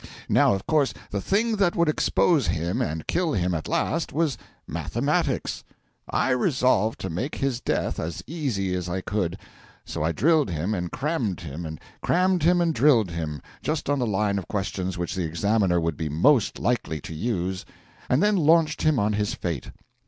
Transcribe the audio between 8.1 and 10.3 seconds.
easy as I could; so I